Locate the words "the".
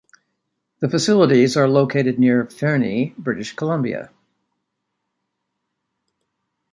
0.79-0.89